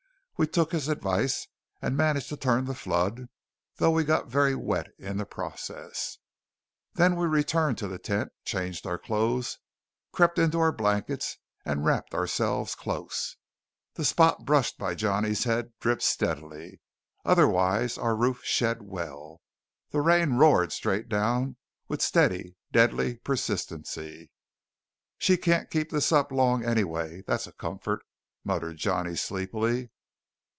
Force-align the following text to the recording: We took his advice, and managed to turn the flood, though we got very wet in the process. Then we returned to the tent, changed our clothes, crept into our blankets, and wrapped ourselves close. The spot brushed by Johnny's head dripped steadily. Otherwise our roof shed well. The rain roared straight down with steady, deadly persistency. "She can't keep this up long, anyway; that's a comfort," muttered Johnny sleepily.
We 0.37 0.47
took 0.47 0.71
his 0.71 0.87
advice, 0.87 1.45
and 1.83 1.95
managed 1.95 2.29
to 2.29 2.35
turn 2.35 2.65
the 2.65 2.73
flood, 2.73 3.29
though 3.75 3.91
we 3.91 4.03
got 4.03 4.25
very 4.27 4.55
wet 4.55 4.87
in 4.97 5.17
the 5.17 5.25
process. 5.27 6.17
Then 6.95 7.15
we 7.15 7.27
returned 7.27 7.77
to 7.77 7.87
the 7.87 7.99
tent, 7.99 8.31
changed 8.43 8.87
our 8.87 8.97
clothes, 8.97 9.59
crept 10.11 10.39
into 10.39 10.59
our 10.59 10.71
blankets, 10.71 11.37
and 11.63 11.85
wrapped 11.85 12.15
ourselves 12.15 12.73
close. 12.73 13.37
The 13.93 14.03
spot 14.03 14.43
brushed 14.43 14.79
by 14.79 14.95
Johnny's 14.95 15.43
head 15.43 15.73
dripped 15.79 16.01
steadily. 16.01 16.81
Otherwise 17.23 17.99
our 17.99 18.15
roof 18.15 18.41
shed 18.43 18.81
well. 18.81 19.41
The 19.91 20.01
rain 20.01 20.33
roared 20.37 20.71
straight 20.71 21.07
down 21.07 21.57
with 21.87 22.01
steady, 22.01 22.55
deadly 22.71 23.17
persistency. 23.17 24.31
"She 25.19 25.37
can't 25.37 25.69
keep 25.69 25.91
this 25.91 26.11
up 26.11 26.31
long, 26.31 26.65
anyway; 26.65 27.21
that's 27.27 27.45
a 27.45 27.51
comfort," 27.53 28.01
muttered 28.43 28.77
Johnny 28.77 29.15
sleepily. 29.15 29.91